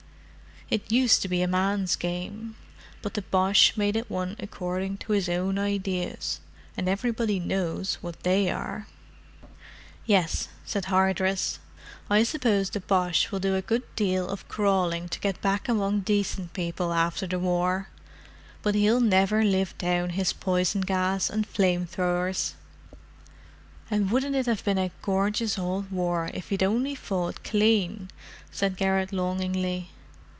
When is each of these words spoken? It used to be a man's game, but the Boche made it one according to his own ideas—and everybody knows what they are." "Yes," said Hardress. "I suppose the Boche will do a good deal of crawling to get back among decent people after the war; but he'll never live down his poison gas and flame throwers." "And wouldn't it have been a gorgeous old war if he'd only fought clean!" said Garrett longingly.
It 0.69 0.89
used 0.89 1.21
to 1.21 1.27
be 1.27 1.41
a 1.41 1.49
man's 1.49 1.97
game, 1.97 2.55
but 3.01 3.13
the 3.15 3.23
Boche 3.23 3.75
made 3.75 3.97
it 3.97 4.09
one 4.09 4.37
according 4.39 4.99
to 4.99 5.11
his 5.11 5.27
own 5.27 5.59
ideas—and 5.59 6.87
everybody 6.87 7.41
knows 7.41 7.95
what 7.99 8.23
they 8.23 8.49
are." 8.49 8.87
"Yes," 10.05 10.47
said 10.63 10.85
Hardress. 10.85 11.59
"I 12.09 12.23
suppose 12.23 12.69
the 12.69 12.79
Boche 12.79 13.33
will 13.33 13.41
do 13.41 13.57
a 13.57 13.61
good 13.61 13.83
deal 13.97 14.29
of 14.29 14.47
crawling 14.47 15.09
to 15.09 15.19
get 15.19 15.41
back 15.41 15.67
among 15.67 15.99
decent 16.01 16.53
people 16.53 16.93
after 16.93 17.27
the 17.27 17.37
war; 17.37 17.89
but 18.63 18.73
he'll 18.73 19.01
never 19.01 19.43
live 19.43 19.77
down 19.77 20.11
his 20.11 20.31
poison 20.31 20.79
gas 20.79 21.29
and 21.29 21.45
flame 21.45 21.85
throwers." 21.85 22.55
"And 23.89 24.09
wouldn't 24.09 24.37
it 24.37 24.45
have 24.45 24.63
been 24.63 24.77
a 24.77 24.91
gorgeous 25.01 25.59
old 25.59 25.91
war 25.91 26.31
if 26.33 26.47
he'd 26.47 26.63
only 26.63 26.95
fought 26.95 27.43
clean!" 27.43 28.09
said 28.51 28.77
Garrett 28.77 29.11
longingly. 29.11 29.89